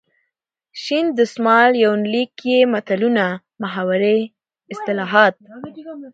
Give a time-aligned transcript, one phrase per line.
[0.81, 3.25] شین دسمال یونلیک کې متلونه
[3.61, 4.17] ،محاورې،
[4.73, 5.35] اصطلاحات.